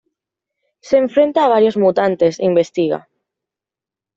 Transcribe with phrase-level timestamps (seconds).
[0.79, 2.99] Se enfrenta a varios mutantes e investiga.